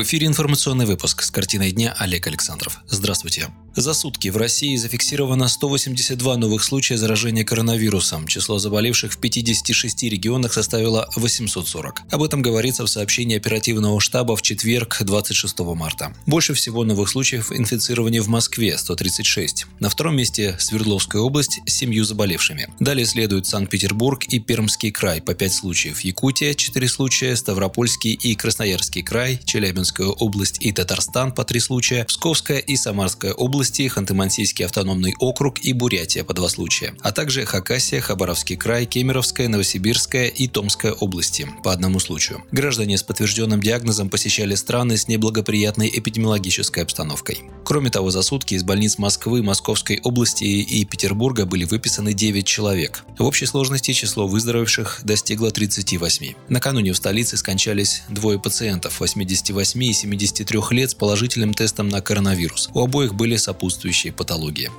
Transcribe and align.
В 0.00 0.02
эфире 0.02 0.28
информационный 0.28 0.86
выпуск 0.86 1.20
с 1.20 1.30
картиной 1.30 1.72
дня 1.72 1.94
Олег 1.98 2.26
Александров. 2.26 2.78
Здравствуйте. 2.88 3.48
За 3.76 3.94
сутки 3.94 4.28
в 4.28 4.36
России 4.36 4.74
зафиксировано 4.74 5.46
182 5.46 6.36
новых 6.38 6.64
случая 6.64 6.96
заражения 6.96 7.44
коронавирусом. 7.44 8.26
Число 8.26 8.58
заболевших 8.58 9.12
в 9.12 9.18
56 9.18 10.02
регионах 10.02 10.52
составило 10.52 11.08
840. 11.14 12.02
Об 12.10 12.22
этом 12.22 12.42
говорится 12.42 12.82
в 12.84 12.88
сообщении 12.88 13.36
оперативного 13.36 14.00
штаба 14.00 14.34
в 14.34 14.42
четверг, 14.42 14.98
26 15.00 15.60
марта. 15.60 16.12
Больше 16.26 16.52
всего 16.54 16.84
новых 16.84 17.08
случаев 17.08 17.52
инфицирования 17.52 18.22
в 18.22 18.28
Москве– 18.28 18.76
136. 18.78 19.66
На 19.78 19.88
втором 19.88 20.16
месте 20.16 20.56
Свердловская 20.58 21.22
область 21.22 21.60
с 21.64 21.72
семью 21.72 22.02
заболевшими. 22.02 22.68
Далее 22.80 23.06
следуют 23.06 23.46
Санкт-Петербург 23.46 24.24
и 24.24 24.40
Пермский 24.40 24.90
край 24.90 25.22
по 25.22 25.34
5 25.34 25.52
случаев, 25.52 26.00
Якутия– 26.00 26.54
4 26.56 26.88
случая, 26.88 27.36
Ставропольский 27.36 28.14
и 28.14 28.34
Красноярский 28.34 29.04
край, 29.04 29.40
Челябинская 29.44 30.08
область 30.08 30.56
и 30.60 30.72
Татарстан 30.72 31.30
по 31.32 31.44
3 31.44 31.60
случая, 31.60 32.04
Псковская 32.04 32.58
и 32.58 32.74
Самарская 32.74 33.32
область 33.32 33.59
области, 33.60 33.90
Ханты-Мансийский 33.94 34.64
автономный 34.64 35.14
округ 35.18 35.58
и 35.58 35.74
Бурятия 35.74 36.24
по 36.24 36.32
два 36.32 36.48
случая, 36.48 36.94
а 37.02 37.12
также 37.12 37.44
Хакасия, 37.44 38.00
Хабаровский 38.00 38.56
край, 38.56 38.86
Кемеровская, 38.86 39.48
Новосибирская 39.48 40.28
и 40.28 40.48
Томская 40.48 40.92
области 40.92 41.46
по 41.62 41.70
одному 41.70 42.00
случаю. 42.00 42.42
Граждане 42.52 42.96
с 42.96 43.02
подтвержденным 43.02 43.60
диагнозом 43.60 44.08
посещали 44.08 44.54
страны 44.54 44.96
с 44.96 45.08
неблагоприятной 45.08 45.90
эпидемиологической 45.92 46.84
обстановкой. 46.84 47.40
Кроме 47.66 47.90
того, 47.90 48.10
за 48.10 48.22
сутки 48.22 48.54
из 48.54 48.62
больниц 48.62 48.96
Москвы, 48.96 49.42
Московской 49.42 50.00
области 50.02 50.44
и 50.44 50.84
Петербурга 50.86 51.44
были 51.44 51.64
выписаны 51.64 52.14
9 52.14 52.46
человек. 52.46 53.04
В 53.18 53.24
общей 53.24 53.44
сложности 53.44 53.92
число 53.92 54.26
выздоровевших 54.26 55.00
достигло 55.04 55.50
38. 55.50 56.32
Накануне 56.48 56.94
в 56.94 56.96
столице 56.96 57.36
скончались 57.36 58.04
двое 58.08 58.40
пациентов 58.40 59.00
88 59.00 59.84
и 59.84 59.92
73 59.92 60.60
лет 60.70 60.92
с 60.92 60.94
положительным 60.94 61.52
тестом 61.52 61.90
на 61.90 62.00
коронавирус. 62.00 62.70
У 62.72 62.80
обоих 62.80 63.14
были 63.14 63.36
сопутствующие 63.50 64.12
патологии. 64.12 64.70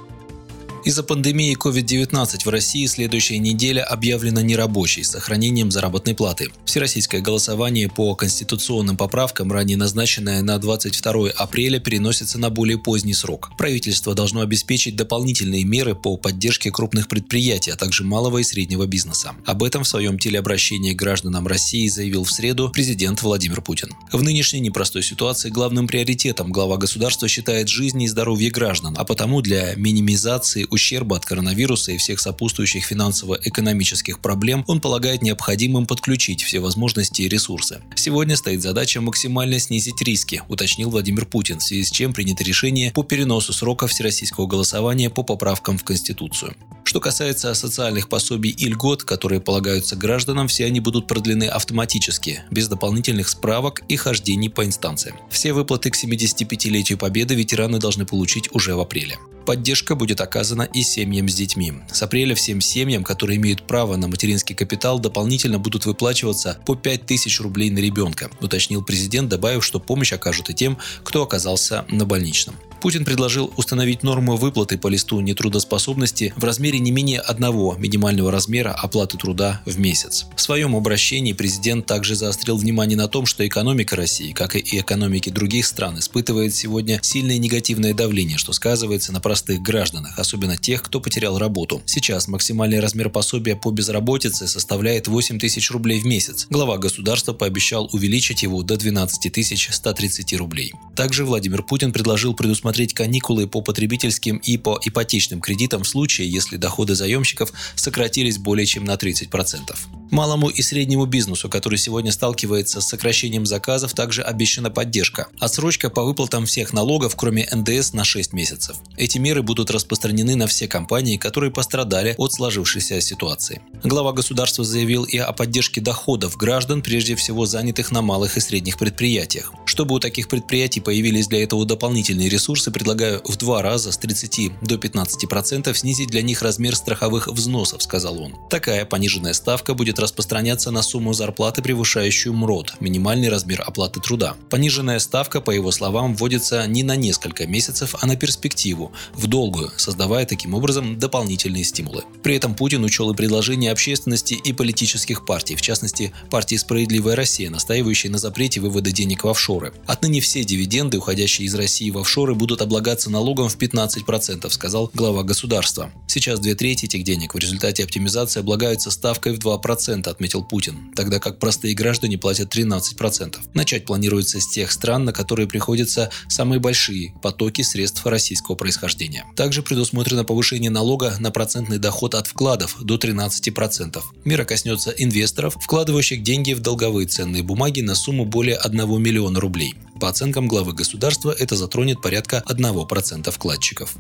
Из-за 0.84 1.04
пандемии 1.04 1.56
COVID-19 1.56 2.44
в 2.44 2.50
России 2.50 2.88
следующая 2.88 3.38
неделя 3.38 3.84
объявлена 3.84 4.42
нерабочей 4.42 5.04
с 5.04 5.12
сохранением 5.12 5.70
заработной 5.70 6.16
платы. 6.16 6.50
Всероссийское 6.66 7.22
голосование 7.22 7.88
по 7.88 8.16
конституционным 8.16 8.98
поправкам, 8.98 9.52
ранее 9.52 9.78
назначенное 9.78 10.42
на 10.42 10.58
22 10.58 11.30
апреля, 11.38 11.80
переносится 11.80 12.40
на 12.40 12.50
более 12.50 12.80
поздний 12.80 13.14
срок. 13.14 13.52
Правительство 13.60 14.16
должно 14.16 14.42
обеспечить 14.42 14.96
дополнительные 14.96 15.66
меры 15.66 15.94
по 15.94 16.18
поддержке 16.18 16.72
крупных 16.72 17.08
предприятий, 17.08 17.70
а 17.70 17.76
также 17.76 18.04
малого 18.04 18.40
и 18.40 18.44
среднего 18.44 18.88
бизнеса. 18.88 19.36
Об 19.46 19.62
этом 19.62 19.84
в 19.84 19.88
своем 19.88 20.18
телеобращении 20.18 20.94
гражданам 20.94 21.46
России 21.46 21.88
заявил 21.90 22.24
в 22.24 22.32
среду 22.32 22.72
президент 22.74 23.22
Владимир 23.22 23.62
Путин. 23.62 23.92
В 24.12 24.24
нынешней 24.24 24.62
непростой 24.62 25.04
ситуации 25.04 25.52
главным 25.52 25.88
приоритетом 25.88 26.52
глава 26.52 26.78
государства 26.78 27.28
считает 27.28 27.70
жизнь 27.70 28.02
и 28.02 28.08
здоровье 28.08 28.50
граждан, 28.50 28.96
а 28.98 29.06
потому 29.06 29.42
для 29.42 29.76
минимизации 29.76 30.66
ущерба 30.72 31.18
от 31.18 31.26
коронавируса 31.26 31.92
и 31.92 31.98
всех 31.98 32.20
сопутствующих 32.20 32.86
финансово-экономических 32.86 34.20
проблем 34.20 34.64
он 34.68 34.82
полагает 34.82 35.22
необходимым 35.22 35.86
подключить 35.86 36.44
все 36.44 36.60
возможности 36.60 37.22
и 37.22 37.28
ресурсы. 37.28 37.82
Сегодня 37.96 38.36
стоит 38.36 38.62
задача 38.62 39.02
максимально 39.02 39.60
снизить 39.60 40.02
риски, 40.02 40.42
уточнил 40.48 40.90
Владимир 40.90 41.26
Путин, 41.26 41.60
в 41.60 41.64
связи 41.64 41.84
с 41.84 41.92
чем 41.92 42.14
принято 42.14 42.44
решение 42.44 42.92
по 42.92 43.04
переносу 43.04 43.54
срока 43.54 43.88
всероссийского 43.88 44.48
голосования 44.48 45.10
по 45.10 45.24
поправкам 45.24 45.78
в 45.78 45.84
Конституцию. 45.84 46.56
Что 46.84 47.00
касается 47.00 47.54
социальных 47.54 48.10
пособий 48.10 48.52
и 48.52 48.66
льгот, 48.68 49.04
которые 49.04 49.40
полагаются 49.40 49.96
гражданам, 49.96 50.48
все 50.48 50.66
они 50.66 50.80
будут 50.80 51.08
продлены 51.08 51.46
автоматически, 51.46 52.44
без 52.52 52.68
дополнительных 52.68 53.30
справок 53.30 53.84
и 53.88 53.96
хождений 53.96 54.50
по 54.50 54.66
инстанциям. 54.66 55.16
Все 55.30 55.54
выплаты 55.54 55.90
к 55.90 55.96
75-летию 55.96 56.98
Победы 56.98 57.36
ветераны 57.36 57.80
должны 57.80 58.06
получить 58.06 58.54
уже 58.54 58.76
в 58.76 58.80
апреле. 58.80 59.18
Поддержка 59.46 59.96
будет 59.96 60.22
оказана 60.22 60.64
и 60.74 60.84
семьям 60.84 61.28
с 61.28 61.34
детьми. 61.34 61.74
С 61.92 62.02
апреля 62.04 62.36
всем 62.36 62.62
семьям, 62.62 63.04
которые 63.04 63.38
имеют 63.38 63.64
право 63.64 63.96
на 63.96 64.08
материнский 64.08 64.56
капитал, 64.56 65.00
дополнительно 65.00 65.60
будут 65.60 65.86
выплачиваться 65.86 66.60
по 66.66 66.76
5000 66.76 67.40
рублей 67.42 67.70
на 67.70 67.80
ребенка, 67.80 68.30
уточнил 68.40 68.84
президент, 68.84 69.30
добавив, 69.30 69.66
что 69.66 69.80
помощь 69.80 70.14
окажут 70.14 70.50
и 70.50 70.54
тем, 70.54 70.78
кто 71.04 71.24
оказался 71.24 71.86
на 71.90 72.06
больничном. 72.06 72.56
Путин 72.82 73.06
предложил 73.06 73.54
установить 73.58 74.02
норму 74.02 74.38
выплаты 74.38 74.76
по 74.76 74.88
листу 74.88 75.20
нетрудоспособности 75.20 76.34
в 76.36 76.44
размере 76.44 76.80
не 76.80 76.90
менее 76.90 77.20
одного 77.20 77.76
минимального 77.78 78.32
размера 78.32 78.72
оплаты 78.72 79.20
труда 79.20 79.62
в 79.68 79.78
месяц. 79.80 80.26
В 80.36 80.42
своем 80.42 80.76
обращении 80.76 81.34
президент 81.34 81.86
также 81.86 82.16
заострил 82.16 82.58
внимание 82.58 82.98
на 82.98 83.08
том, 83.08 83.28
что 83.28 83.48
экономика 83.48 83.96
России, 83.96 84.32
как 84.32 84.56
и 84.56 84.80
экономики 84.80 85.30
других 85.30 85.68
стран, 85.68 86.00
испытывает 86.00 86.56
сегодня 86.56 87.00
сильное 87.04 87.38
негативное 87.38 87.94
давление, 87.94 88.40
что 88.40 88.52
сказывается 88.52 89.14
на 89.14 89.22
простых 89.32 89.62
гражданах, 89.62 90.20
особенно 90.20 90.58
тех, 90.58 90.84
кто 90.84 91.00
потерял 91.00 91.38
работу. 91.38 91.82
Сейчас 91.86 92.28
максимальный 92.28 92.82
размер 92.82 93.10
пособия 93.10 93.56
по 93.56 93.72
безработице 93.72 94.46
составляет 94.46 95.08
8 95.08 95.40
тысяч 95.40 95.72
рублей 95.72 96.02
в 96.02 96.06
месяц. 96.06 96.48
Глава 96.50 96.78
государства 96.78 97.32
пообещал 97.32 97.90
увеличить 97.94 98.44
его 98.44 98.62
до 98.62 98.76
12 98.76 99.32
130 99.72 100.34
рублей. 100.34 100.74
Также 100.98 101.24
Владимир 101.24 101.64
Путин 101.64 101.94
предложил 101.94 102.34
предусмотреть 102.34 102.94
каникулы 102.94 103.48
по 103.48 103.62
потребительским 103.62 104.36
и 104.36 104.58
по 104.58 104.78
ипотечным 104.84 105.40
кредитам 105.40 105.84
в 105.84 105.88
случае, 105.88 106.30
если 106.30 106.58
доходы 106.58 106.94
заемщиков 106.94 107.54
сократились 107.76 108.38
более 108.38 108.66
чем 108.66 108.84
на 108.84 108.96
30%. 108.96 109.78
Малому 110.12 110.50
и 110.50 110.62
среднему 110.62 111.06
бизнесу, 111.06 111.48
который 111.48 111.78
сегодня 111.78 112.12
сталкивается 112.12 112.82
с 112.82 112.88
сокращением 112.88 113.46
заказов, 113.46 113.94
также 113.94 114.22
обещана 114.24 114.70
поддержка. 114.70 115.28
Отсрочка 115.40 115.90
по 115.90 116.04
выплатам 116.04 116.46
всех 116.46 116.74
налогов, 116.74 117.16
кроме 117.16 117.48
НДС, 117.50 117.94
на 117.94 118.04
6 118.04 118.34
месяцев. 118.34 118.76
Эти 118.98 119.20
меры 119.22 119.42
будут 119.42 119.72
распространены 119.72 120.36
на 120.36 120.48
все 120.48 120.68
компании, 120.68 121.18
которые 121.18 121.52
пострадали 121.52 122.16
от 122.18 122.34
сложившейся 122.34 123.00
ситуации. 123.00 123.62
Глава 123.84 124.12
государства 124.12 124.64
заявил 124.66 125.04
и 125.04 125.18
о 125.18 125.32
поддержке 125.32 125.80
доходов 125.80 126.36
граждан, 126.36 126.82
прежде 126.82 127.16
всего 127.16 127.46
занятых 127.46 127.92
на 127.92 128.02
малых 128.02 128.38
и 128.38 128.42
средних 128.42 128.78
предприятиях. 128.78 129.54
Чтобы 129.72 129.96
у 129.96 130.00
таких 130.00 130.28
предприятий 130.28 130.82
появились 130.82 131.30
для 131.30 131.44
этого 131.44 131.66
дополнительные 131.66 132.28
ресурсы, 132.28 132.72
предлагаю 132.72 133.22
в 133.24 133.38
два 133.38 133.62
раза 133.62 133.94
с 133.94 133.98
30 133.98 134.60
до 134.62 134.76
15% 134.76 135.74
снизить 135.74 136.10
для 136.10 136.22
них 136.22 136.42
размер 136.42 136.76
страховых 136.76 137.30
взносов, 137.30 137.82
сказал 137.82 138.22
он. 138.22 138.36
Такая 138.50 138.84
пониженная 138.84 139.32
ставка 139.32 139.74
будет 139.74 139.98
распространяться 139.98 140.72
на 140.72 140.82
сумму 140.82 141.14
зарплаты, 141.14 141.62
превышающую 141.62 142.34
МРОД, 142.34 142.82
минимальный 142.82 143.30
размер 143.30 143.64
оплаты 143.66 144.02
труда. 144.02 144.36
Пониженная 144.50 145.00
ставка, 145.00 145.40
по 145.40 145.52
его 145.52 145.72
словам, 145.72 146.18
вводится 146.18 146.68
не 146.68 146.84
на 146.84 146.98
несколько 146.98 147.48
месяцев, 147.48 147.96
а 148.02 148.06
на 148.08 148.18
перспективу, 148.18 148.92
в 149.14 149.28
долгую, 149.28 149.72
создавая 149.78 150.26
таким 150.26 150.54
образом 150.54 151.00
дополнительные 151.00 151.64
стимулы. 151.64 152.04
При 152.24 152.36
этом 152.36 152.56
Путин 152.56 152.84
учел 152.84 153.10
и 153.10 153.16
предложения 153.16 153.72
общественности 153.72 154.34
и 154.34 154.52
политических 154.52 155.26
партий, 155.26 155.56
в 155.56 155.62
частности, 155.62 156.12
партии 156.30 156.58
«Справедливая 156.58 157.16
Россия», 157.16 157.50
настаивающей 157.50 158.10
на 158.10 158.18
запрете 158.18 158.60
вывода 158.60 158.92
денег 158.92 159.24
в 159.24 159.30
офшоры. 159.62 159.74
Отныне 159.86 160.22
все 160.22 160.44
дивиденды, 160.44 160.98
уходящие 160.98 161.48
из 161.48 161.56
России 161.56 161.90
в 161.90 161.98
офшоры, 161.98 162.36
будут 162.36 162.62
облагаться 162.62 163.10
налогом 163.10 163.50
в 163.50 163.58
15%, 163.58 164.50
сказал 164.50 164.90
глава 164.94 165.24
государства. 165.24 165.92
Сейчас 166.08 166.40
две 166.40 166.56
трети 166.56 166.86
этих 166.86 167.04
денег 167.04 167.34
в 167.34 167.38
результате 167.38 167.84
оптимизации 167.84 168.40
облагаются 168.40 168.92
ставкой 168.92 169.34
в 169.34 169.40
2%, 169.40 169.62
2%, 169.62 170.10
отметил 170.10 170.44
Путин, 170.44 170.92
тогда 170.96 171.20
как 171.20 171.40
простые 171.40 171.74
граждане 171.74 172.18
платят 172.18 172.56
13%. 172.56 173.38
Начать 173.54 173.86
планируется 173.86 174.40
с 174.40 174.48
тех 174.48 174.72
стран, 174.72 175.06
на 175.06 175.14
которые 175.14 175.48
приходятся 175.48 176.10
самые 176.28 176.60
большие 176.60 177.14
потоки 177.22 177.62
средств 177.62 178.06
российского 178.06 178.56
происхождения. 178.56 179.26
Также 179.36 179.62
предусмотрено 179.62 180.24
повышение 180.24 180.72
налога 180.72 181.16
на 181.20 181.32
процентный 181.32 181.78
доход 181.78 182.16
от 182.16 182.28
вкладов 182.28 182.78
до 182.82 182.96
13%. 182.96 184.02
Мера 184.26 184.46
коснется 184.46 184.92
инвесторов, 184.92 185.56
вкладывающих 185.60 186.24
деньги 186.24 186.54
в 186.54 186.60
долговые 186.60 187.08
ценные 187.08 187.44
бумаги 187.44 187.82
на 187.82 187.96
сумму 187.96 188.26
более 188.26 188.56
1 188.56 189.02
миллиона 189.02 189.40
рублей. 189.40 189.51
По 190.00 190.10
оценкам 190.10 190.48
главы 190.48 190.74
государства, 190.74 191.36
это 191.38 191.56
затронет 191.56 192.02
порядка 192.02 192.44
1% 192.48 193.30
вкладчиков. 193.30 193.96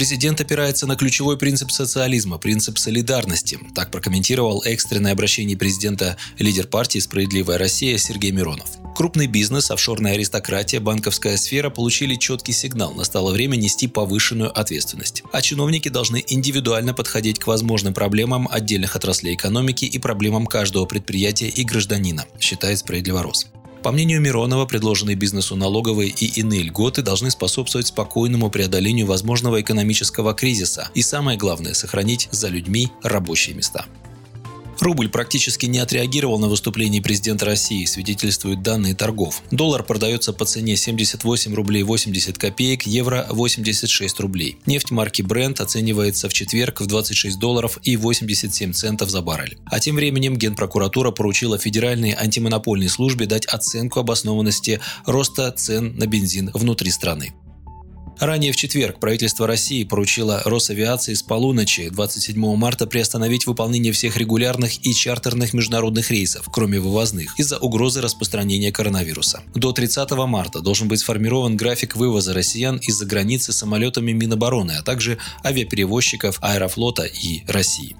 Президент 0.00 0.40
опирается 0.40 0.86
на 0.86 0.96
ключевой 0.96 1.36
принцип 1.36 1.70
социализма, 1.70 2.38
принцип 2.38 2.78
солидарности. 2.78 3.58
Так 3.74 3.90
прокомментировал 3.90 4.62
экстренное 4.64 5.12
обращение 5.12 5.58
президента 5.58 6.16
лидер 6.38 6.66
партии 6.68 7.00
«Справедливая 7.00 7.58
Россия» 7.58 7.98
Сергей 7.98 8.30
Миронов. 8.30 8.78
Крупный 8.96 9.26
бизнес, 9.26 9.70
офшорная 9.70 10.14
аристократия, 10.14 10.80
банковская 10.80 11.36
сфера 11.36 11.68
получили 11.68 12.14
четкий 12.14 12.52
сигнал. 12.52 12.94
Настало 12.94 13.30
время 13.30 13.56
нести 13.56 13.88
повышенную 13.88 14.58
ответственность. 14.58 15.22
А 15.32 15.42
чиновники 15.42 15.90
должны 15.90 16.24
индивидуально 16.26 16.94
подходить 16.94 17.38
к 17.38 17.46
возможным 17.46 17.92
проблемам 17.92 18.48
отдельных 18.50 18.96
отраслей 18.96 19.34
экономики 19.34 19.84
и 19.84 19.98
проблемам 19.98 20.46
каждого 20.46 20.86
предприятия 20.86 21.48
и 21.48 21.62
гражданина, 21.62 22.24
считает 22.40 22.78
«Справедливорос». 22.78 23.48
По 23.82 23.92
мнению 23.92 24.20
Миронова, 24.20 24.66
предложенные 24.66 25.16
бизнесу 25.16 25.56
налоговые 25.56 26.10
и 26.10 26.26
иные 26.38 26.64
льготы 26.64 27.00
должны 27.00 27.30
способствовать 27.30 27.86
спокойному 27.86 28.50
преодолению 28.50 29.06
возможного 29.06 29.60
экономического 29.62 30.34
кризиса 30.34 30.90
и, 30.94 31.00
самое 31.00 31.38
главное, 31.38 31.72
сохранить 31.72 32.28
за 32.30 32.48
людьми 32.48 32.90
рабочие 33.02 33.56
места. 33.56 33.86
Рубль 34.80 35.10
практически 35.10 35.66
не 35.66 35.78
отреагировал 35.78 36.38
на 36.38 36.48
выступление 36.48 37.02
президента 37.02 37.44
России, 37.44 37.84
свидетельствуют 37.84 38.62
данные 38.62 38.94
торгов. 38.94 39.42
Доллар 39.50 39.82
продается 39.82 40.32
по 40.32 40.46
цене 40.46 40.74
78 40.74 41.54
рублей 41.54 41.82
80 41.82 42.38
копеек, 42.38 42.86
евро 42.86 43.26
86 43.28 44.20
рублей. 44.20 44.56
Нефть 44.64 44.90
марки 44.90 45.20
Brent 45.20 45.60
оценивается 45.60 46.30
в 46.30 46.32
четверг 46.32 46.80
в 46.80 46.86
26 46.86 47.38
долларов 47.38 47.78
и 47.82 47.96
87 47.96 48.72
центов 48.72 49.10
за 49.10 49.20
баррель. 49.20 49.58
А 49.66 49.80
тем 49.80 49.96
временем 49.96 50.36
Генпрокуратура 50.36 51.10
поручила 51.10 51.58
Федеральной 51.58 52.12
антимонопольной 52.12 52.88
службе 52.88 53.26
дать 53.26 53.44
оценку 53.46 54.00
обоснованности 54.00 54.80
роста 55.04 55.52
цен 55.52 55.96
на 55.96 56.06
бензин 56.06 56.50
внутри 56.54 56.90
страны. 56.90 57.34
Ранее 58.20 58.52
в 58.52 58.56
четверг 58.56 59.00
правительство 59.00 59.46
России 59.46 59.82
поручило 59.82 60.42
Росавиации 60.44 61.14
с 61.14 61.22
полуночи 61.22 61.88
27 61.88 62.54
марта 62.54 62.86
приостановить 62.86 63.46
выполнение 63.46 63.94
всех 63.94 64.18
регулярных 64.18 64.84
и 64.84 64.92
чартерных 64.92 65.54
международных 65.54 66.10
рейсов, 66.10 66.46
кроме 66.52 66.80
вывозных, 66.80 67.38
из-за 67.40 67.58
угрозы 67.58 68.02
распространения 68.02 68.72
коронавируса. 68.72 69.42
До 69.54 69.72
30 69.72 70.10
марта 70.26 70.60
должен 70.60 70.86
быть 70.86 71.00
сформирован 71.00 71.56
график 71.56 71.96
вывоза 71.96 72.34
россиян 72.34 72.76
из-за 72.76 73.06
границы 73.06 73.54
самолетами 73.54 74.12
Минобороны, 74.12 74.72
а 74.72 74.82
также 74.82 75.16
авиаперевозчиков 75.42 76.36
Аэрофлота 76.42 77.04
и 77.04 77.42
России. 77.46 77.96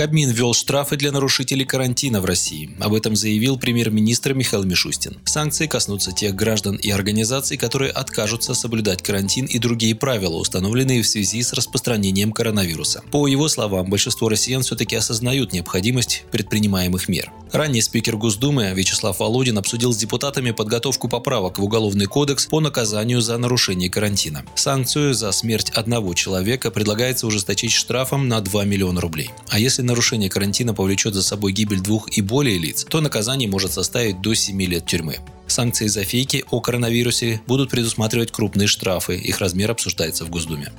Кабмин 0.00 0.30
ввел 0.30 0.54
штрафы 0.54 0.96
для 0.96 1.12
нарушителей 1.12 1.66
карантина 1.66 2.22
в 2.22 2.24
России. 2.24 2.70
Об 2.80 2.94
этом 2.94 3.14
заявил 3.14 3.58
премьер-министр 3.58 4.32
Михаил 4.32 4.64
Мишустин. 4.64 5.18
Санкции 5.26 5.66
коснутся 5.66 6.10
тех 6.10 6.34
граждан 6.34 6.76
и 6.76 6.88
организаций, 6.88 7.58
которые 7.58 7.90
откажутся 7.90 8.54
соблюдать 8.54 9.02
карантин 9.02 9.44
и 9.44 9.58
другие 9.58 9.94
правила, 9.94 10.36
установленные 10.36 11.02
в 11.02 11.06
связи 11.06 11.42
с 11.42 11.52
распространением 11.52 12.32
коронавируса. 12.32 13.02
По 13.10 13.26
его 13.26 13.46
словам, 13.48 13.90
большинство 13.90 14.30
россиян 14.30 14.62
все-таки 14.62 14.96
осознают 14.96 15.52
необходимость 15.52 16.24
предпринимаемых 16.32 17.10
мер. 17.10 17.30
Ранее 17.52 17.82
спикер 17.82 18.16
Госдумы 18.16 18.72
Вячеслав 18.74 19.18
Володин 19.18 19.58
обсудил 19.58 19.92
с 19.92 19.98
депутатами 19.98 20.52
подготовку 20.52 21.08
поправок 21.08 21.58
в 21.58 21.64
Уголовный 21.64 22.06
кодекс 22.06 22.46
по 22.46 22.60
наказанию 22.60 23.20
за 23.20 23.36
нарушение 23.36 23.90
карантина. 23.90 24.44
Санкцию 24.54 25.12
за 25.12 25.30
смерть 25.32 25.70
одного 25.70 26.14
человека 26.14 26.70
предлагается 26.70 27.26
ужесточить 27.26 27.72
штрафом 27.72 28.28
на 28.28 28.40
2 28.40 28.64
миллиона 28.64 29.00
рублей. 29.00 29.30
А 29.48 29.58
если 29.58 29.82
нарушение 29.90 30.30
карантина 30.30 30.72
повлечет 30.72 31.14
за 31.14 31.22
собой 31.22 31.52
гибель 31.52 31.80
двух 31.80 32.16
и 32.16 32.22
более 32.22 32.58
лиц, 32.58 32.86
то 32.88 33.00
наказание 33.00 33.48
может 33.48 33.72
составить 33.72 34.20
до 34.20 34.34
7 34.34 34.62
лет 34.62 34.86
тюрьмы. 34.86 35.18
Санкции 35.46 35.88
за 35.88 36.04
фейки 36.04 36.44
о 36.50 36.60
коронавирусе 36.60 37.40
будут 37.46 37.70
предусматривать 37.70 38.30
крупные 38.30 38.68
штрафы, 38.68 39.16
их 39.16 39.40
размер 39.40 39.70
обсуждается 39.72 40.24
в 40.24 40.30
Госдуме. 40.30 40.72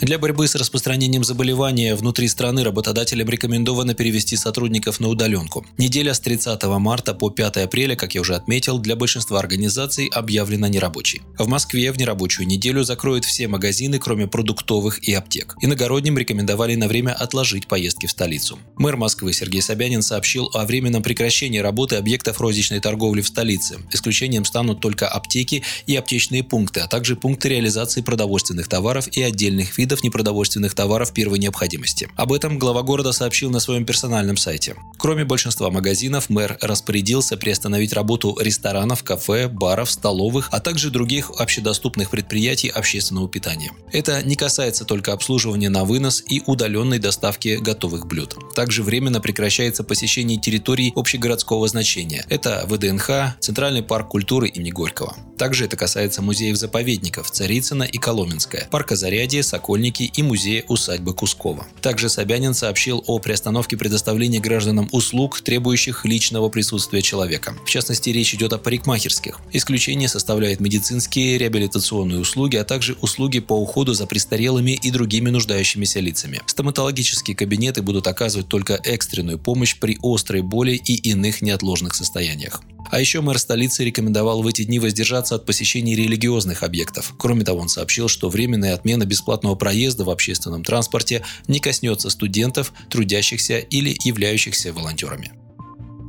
Для 0.00 0.16
борьбы 0.16 0.46
с 0.46 0.54
распространением 0.54 1.24
заболевания 1.24 1.96
внутри 1.96 2.28
страны 2.28 2.62
работодателям 2.62 3.28
рекомендовано 3.28 3.94
перевести 3.94 4.36
сотрудников 4.36 5.00
на 5.00 5.08
удаленку. 5.08 5.66
Неделя 5.76 6.14
с 6.14 6.20
30 6.20 6.62
марта 6.78 7.14
по 7.14 7.30
5 7.30 7.56
апреля, 7.56 7.96
как 7.96 8.14
я 8.14 8.20
уже 8.20 8.36
отметил, 8.36 8.78
для 8.78 8.94
большинства 8.94 9.40
организаций 9.40 10.06
объявлена 10.06 10.68
нерабочей. 10.68 11.22
В 11.36 11.48
Москве 11.48 11.90
в 11.90 11.98
нерабочую 11.98 12.46
неделю 12.46 12.84
закроют 12.84 13.24
все 13.24 13.48
магазины, 13.48 13.98
кроме 13.98 14.28
продуктовых 14.28 15.02
и 15.02 15.12
аптек. 15.14 15.56
Иногородним 15.60 16.16
рекомендовали 16.16 16.76
на 16.76 16.86
время 16.86 17.10
отложить 17.10 17.66
поездки 17.66 18.06
в 18.06 18.12
столицу. 18.12 18.60
Мэр 18.76 18.96
Москвы 18.96 19.32
Сергей 19.32 19.62
Собянин 19.62 20.02
сообщил 20.02 20.48
о 20.54 20.64
временном 20.64 21.02
прекращении 21.02 21.58
работы 21.58 21.96
объектов 21.96 22.40
розничной 22.40 22.78
торговли 22.78 23.20
в 23.20 23.26
столице. 23.26 23.78
Исключением 23.92 24.44
станут 24.44 24.80
только 24.80 25.08
аптеки 25.08 25.64
и 25.88 25.96
аптечные 25.96 26.44
пункты, 26.44 26.80
а 26.80 26.86
также 26.86 27.16
пункты 27.16 27.48
реализации 27.48 28.00
продовольственных 28.00 28.68
товаров 28.68 29.08
и 29.08 29.22
отдельных 29.22 29.76
видов 29.76 29.87
видов 29.88 30.04
непродовольственных 30.04 30.74
товаров 30.74 31.14
первой 31.14 31.38
необходимости. 31.38 32.10
Об 32.14 32.34
этом 32.34 32.58
глава 32.58 32.82
города 32.82 33.12
сообщил 33.12 33.50
на 33.50 33.58
своем 33.58 33.86
персональном 33.86 34.36
сайте. 34.36 34.76
Кроме 34.98 35.24
большинства 35.24 35.70
магазинов, 35.70 36.28
мэр 36.28 36.58
распорядился 36.60 37.36
приостановить 37.36 37.94
работу 37.94 38.36
ресторанов, 38.38 39.02
кафе, 39.02 39.48
баров, 39.48 39.90
столовых, 39.90 40.48
а 40.52 40.60
также 40.60 40.90
других 40.90 41.30
общедоступных 41.38 42.10
предприятий 42.10 42.68
общественного 42.68 43.28
питания. 43.28 43.72
Это 43.92 44.22
не 44.22 44.36
касается 44.36 44.84
только 44.84 45.14
обслуживания 45.14 45.70
на 45.70 45.84
вынос 45.84 46.22
и 46.28 46.42
удаленной 46.44 46.98
доставки 46.98 47.58
готовых 47.60 48.06
блюд. 48.06 48.36
Также 48.54 48.82
временно 48.82 49.20
прекращается 49.20 49.84
посещение 49.84 50.38
территорий 50.38 50.92
общегородского 50.94 51.66
значения. 51.68 52.26
Это 52.28 52.66
ВДНХ, 52.68 53.38
Центральный 53.40 53.82
парк 53.82 54.08
культуры 54.08 54.48
имени 54.48 54.70
Горького. 54.70 55.16
Также 55.38 55.64
это 55.64 55.76
касается 55.76 56.20
музеев-заповедников 56.20 57.30
Царицына 57.30 57.84
и 57.84 57.96
Коломенская, 57.96 58.66
парка 58.70 58.96
Зарядье, 58.96 59.42
Соколь 59.42 59.78
школьники 59.78 60.10
и 60.12 60.22
музея 60.22 60.64
усадьбы 60.66 61.14
Кускова. 61.14 61.64
Также 61.80 62.08
Собянин 62.08 62.52
сообщил 62.52 63.04
о 63.06 63.20
приостановке 63.20 63.76
предоставления 63.76 64.40
гражданам 64.40 64.87
услуг, 64.92 65.40
требующих 65.40 66.04
личного 66.04 66.48
присутствия 66.48 67.02
человека. 67.02 67.54
В 67.64 67.68
частности, 67.68 68.10
речь 68.10 68.34
идет 68.34 68.52
о 68.52 68.58
парикмахерских. 68.58 69.40
Исключение 69.52 70.08
составляет 70.08 70.60
медицинские, 70.60 71.38
реабилитационные 71.38 72.20
услуги, 72.20 72.56
а 72.56 72.64
также 72.64 72.96
услуги 73.00 73.40
по 73.40 73.54
уходу 73.54 73.94
за 73.94 74.06
престарелыми 74.06 74.72
и 74.72 74.90
другими 74.90 75.30
нуждающимися 75.30 76.00
лицами. 76.00 76.40
Стоматологические 76.46 77.36
кабинеты 77.36 77.82
будут 77.82 78.06
оказывать 78.06 78.48
только 78.48 78.74
экстренную 78.74 79.38
помощь 79.38 79.76
при 79.78 79.98
острой 80.02 80.42
боли 80.42 80.72
и 80.72 80.94
иных 80.94 81.42
неотложных 81.42 81.94
состояниях. 81.94 82.62
А 82.90 83.00
еще 83.00 83.20
мэр 83.20 83.38
столицы 83.38 83.84
рекомендовал 83.84 84.42
в 84.42 84.46
эти 84.46 84.64
дни 84.64 84.78
воздержаться 84.78 85.34
от 85.34 85.46
посещений 85.46 85.94
религиозных 85.94 86.62
объектов. 86.62 87.14
Кроме 87.18 87.44
того, 87.44 87.60
он 87.60 87.68
сообщил, 87.68 88.08
что 88.08 88.28
временная 88.28 88.74
отмена 88.74 89.04
бесплатного 89.04 89.54
проезда 89.54 90.04
в 90.04 90.10
общественном 90.10 90.64
транспорте 90.64 91.24
не 91.46 91.60
коснется 91.60 92.10
студентов, 92.10 92.72
трудящихся 92.90 93.58
или 93.58 93.96
являющихся 94.04 94.72
волонтерами. 94.72 95.32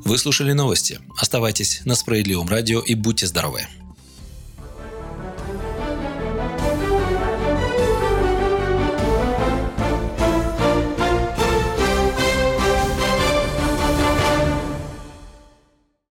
Вы 0.06 0.18
слушали 0.18 0.54
новости. 0.54 1.00
Оставайтесь 1.18 1.82
на 1.86 1.96
Справедливом 1.96 2.48
радио 2.48 2.80
и 2.80 2.96
будьте 2.96 3.28
здоровы. 3.28 3.68